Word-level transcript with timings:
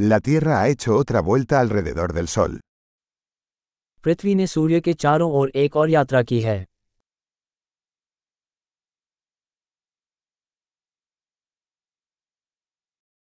La 0.00 0.20
Tierra 0.20 0.60
ha 0.60 0.68
hecho 0.68 0.96
otra 0.96 1.20
vuelta 1.20 1.58
alrededor 1.58 2.12
del 2.12 2.28
Sol. 2.28 2.52
पृथ्वी 4.04 4.34
ने 4.34 4.46
सूर्य 4.46 4.80
के 4.80 4.92
चारों 4.94 5.30
ओर 5.32 5.50
एक 5.56 5.76
और 5.76 5.90
यात्रा 5.90 6.22
की 6.22 6.40
है 6.40 6.58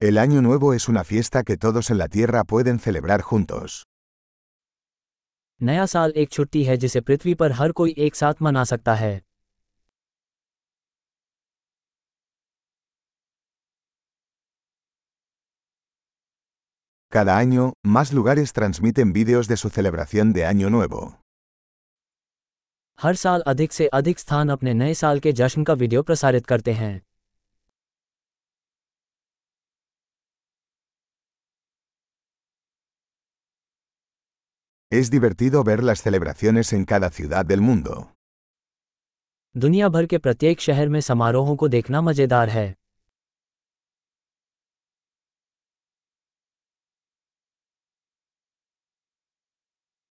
El 0.00 0.18
Año 0.24 0.42
Nuevo 0.46 0.74
es 0.74 0.88
una 0.88 1.04
fiesta 1.04 1.42
que 1.42 1.56
todos 1.56 1.90
en 1.90 1.98
la 1.98 2.08
Tierra 2.16 2.44
pueden 2.52 2.80
celebrar 2.86 3.20
juntos. 3.30 3.82
नया 5.62 5.86
साल 5.86 6.12
एक 6.16 6.30
छुट्टी 6.30 6.64
है 6.64 6.76
जिसे 6.76 7.00
पृथ्वी 7.00 7.34
पर 7.34 7.52
हर 7.52 7.72
कोई 7.72 7.94
एक 7.98 8.14
साथ 8.14 8.42
मना 8.42 8.64
सकता 8.64 8.94
है 8.94 9.14
Cada 17.16 17.38
año, 17.38 17.72
más 17.82 18.12
lugares 18.12 18.52
transmiten 18.52 19.14
vídeos 19.14 19.48
de 19.48 19.56
su 19.56 19.70
celebración 19.70 20.34
de 20.34 20.44
Año 20.44 20.68
Nuevo. 20.68 21.14
हर 23.02 23.14
साल 23.14 23.42
अधिक 23.46 23.72
से 23.72 23.86
अधिक 23.86 24.18
स्थान 24.18 24.48
अपने 24.48 24.74
नए 24.74 24.94
साल 24.94 25.20
के 25.20 25.32
जश्न 25.32 25.64
का 25.64 25.72
वीडियो 25.72 26.02
प्रसारित 26.02 26.46
करते 26.46 26.72
हैं 26.72 27.00
Es 34.92 35.10
divertido 35.10 35.64
ver 35.64 35.82
las 35.82 36.02
celebraciones 36.02 36.72
en 36.72 36.84
cada 36.84 37.10
ciudad 37.10 37.52
del 37.52 37.68
mundo. 37.70 38.00
दुनिया 39.56 39.88
भर 39.88 40.06
के 40.06 40.18
प्रत्येक 40.18 40.60
शहर 40.60 40.88
में 40.88 41.00
समारोहों 41.00 41.56
को 41.56 41.68
देखना 41.68 42.00
मज़ेदार 42.00 42.48
है 42.48 42.74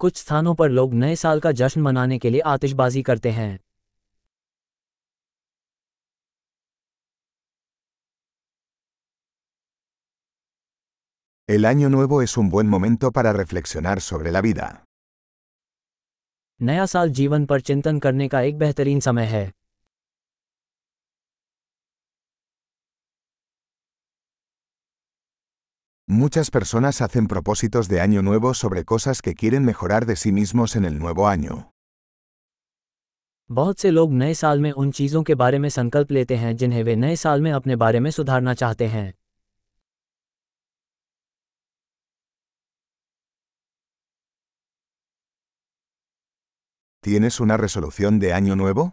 कुछ 0.00 0.16
स्थानों 0.16 0.54
पर 0.54 0.70
लोग 0.70 0.94
नए 0.94 1.16
साल 1.16 1.40
का 1.40 1.52
जश्न 1.52 1.80
मनाने 1.80 2.18
के 2.18 2.30
लिए 2.30 2.40
आतिशबाजी 2.46 3.02
करते 3.02 3.30
हैं 3.30 3.58
El 11.48 11.64
Año 11.64 11.88
Nuevo 11.88 12.22
es 12.22 12.36
un 12.36 12.48
buen 12.50 12.68
momento 12.68 13.10
para 13.12 13.32
reflexionar 13.32 13.98
sobre 14.06 14.30
la 14.32 14.40
vida. 14.46 14.66
नया 16.60 16.86
साल 16.86 17.10
जीवन 17.10 17.44
पर 17.46 17.60
चिंतन 17.60 17.98
करने 17.98 18.28
का 18.28 18.40
एक 18.40 18.58
बेहतरीन 18.58 19.00
समय 19.00 19.24
है 19.26 19.50
Muchas 26.07 26.51
personas 26.51 27.01
hacen 27.01 27.27
propósitos 27.27 27.87
de 27.87 28.01
Año 28.01 28.21
Nuevo 28.21 28.53
sobre 28.53 28.83
cosas 28.83 29.21
que 29.21 29.33
quieren 29.33 29.63
mejorar 29.63 30.05
de 30.05 30.17
sí 30.17 30.31
mismos 30.33 30.75
en 30.75 30.83
el 30.83 30.99
nuevo 30.99 31.27
año. 31.27 31.71
बहुत 33.49 33.79
से 33.79 33.89
लोग 33.91 34.11
नए 34.13 34.33
साल 34.33 34.59
में 34.59 34.71
उन 34.71 34.91
चीज़ों 34.91 35.21
के 35.23 35.35
बारे 35.35 35.59
में 35.59 35.69
संकल्प 35.69 36.11
लेते 36.11 36.35
हैं 36.35 36.55
जिन्हें 36.57 36.83
वे 36.83 36.95
नए 36.95 37.15
साल 37.23 37.41
में 37.41 37.51
अपने 37.51 37.75
बारे 37.75 37.99
में 37.99 38.11
सुधारना 38.11 38.53
चाहते 38.53 38.87
हैं 38.87 39.11
¿Tienes 47.03 47.39
una 47.39 47.57
resolución 47.57 48.19
de 48.19 48.33
Año 48.33 48.55
Nuevo? 48.55 48.91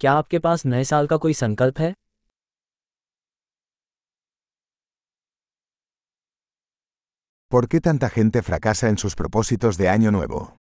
क्या 0.00 0.12
आपके 0.12 0.38
पास 0.38 0.64
नए 0.66 0.84
साल 0.84 1.06
का 1.06 1.16
कोई 1.16 1.34
संकल्प 1.34 1.78
है 1.80 1.94
¿Por 7.50 7.68
qué 7.68 7.80
tanta 7.80 8.08
gente 8.10 8.42
fracasa 8.42 8.88
en 8.88 8.98
sus 8.98 9.14
propósitos 9.14 9.76
de 9.76 9.88
Año 9.88 10.10
Nuevo? 10.10 10.56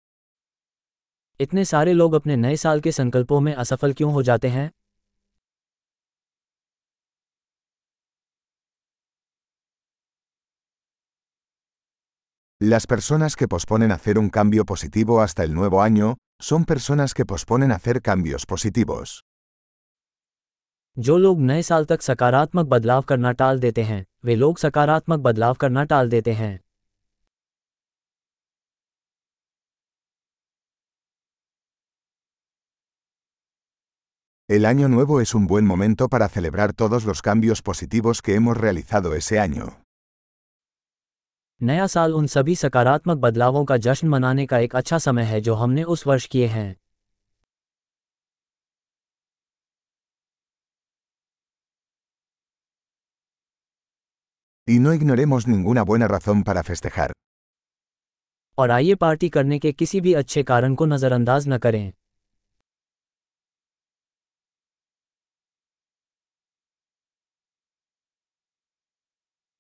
इतने 1.41 1.65
सारे 1.65 1.93
लोग 1.93 2.15
अपने 2.15 2.37
नए 2.37 2.57
साल 2.57 2.81
के 2.81 2.93
संकल्पों 2.93 3.41
में 3.41 3.55
असफल 3.55 3.93
क्यों 3.99 4.13
हो 4.13 4.23
जाते 4.23 4.49
हैं 4.49 4.71
Las 12.61 12.87
personas 12.87 13.37
que 13.37 13.49
posponen 13.49 13.91
hacer 13.93 14.19
un 14.19 14.29
cambio 14.29 14.65
positivo 14.67 15.21
hasta 15.23 15.45
el 15.45 15.55
nuevo 15.55 15.81
año, 15.83 16.17
son 16.41 16.65
personas 16.65 17.15
que 17.15 17.25
posponen 17.25 17.73
hacer 17.73 18.03
cambios 18.03 18.47
positivos. 18.47 19.21
जो 20.97 21.17
लोग 21.19 21.41
नए 21.41 21.63
साल 21.63 21.85
तक 21.85 22.03
सकारात्मक 22.03 22.67
बदलाव 22.67 23.03
करना 23.09 23.33
टाल 23.43 23.61
देते 23.61 23.83
हैं 23.83 24.05
वे 24.25 24.35
लोग 24.37 24.59
सकारात्मक 24.59 25.21
बदलाव 25.27 25.55
करना 25.61 25.85
टाल 25.93 26.09
देते 26.11 26.33
हैं 26.33 26.53
El 34.50 34.66
Año 34.66 34.88
Nuevo 34.88 35.22
es 35.22 35.34
un 35.34 35.48
buen 35.48 35.66
momento 35.66 36.08
para 36.08 36.30
celebrar 36.30 36.72
todos 36.72 37.06
los 37.06 37.24
cambios 37.24 37.64
positivos 37.64 38.22
que 38.22 38.36
hemos 38.36 38.56
realizado 38.56 39.16
ese 39.16 39.40
año. 39.40 39.66
नया 41.62 41.88
साल 41.88 42.14
उन 42.14 42.28
सभी 42.28 42.56
सकारात्मक 42.56 43.18
बदलावों 43.18 43.64
का 43.66 43.78
जश्न 43.78 44.08
मनाने 44.08 44.46
का 44.46 44.60
एक 44.60 44.76
अच्छा 44.76 44.98
समय 45.08 45.24
है 45.24 45.42
जो 45.42 45.56
हमने 45.56 45.84
उस 45.84 46.06
वर्ष 46.08 46.26
किए 46.36 46.48
हैं 46.48 46.76
Y 54.68 54.80
no 54.80 54.94
ignoremos 54.94 55.48
ninguna 55.48 55.84
buena 55.84 56.08
razón 56.08 56.44
para 56.44 56.64
festejar. 56.72 57.12
और 58.58 58.72
आइए 58.72 58.96
पार्टी 58.96 59.30
करने 59.30 59.60
के 59.60 59.72
किसी 59.72 60.02
भी 60.02 60.14
अच्छे 60.24 60.44
कारण 60.44 60.76
को 60.76 60.86
नज़रअंदाज 60.86 61.48
न 61.50 61.58
करें 61.58 61.94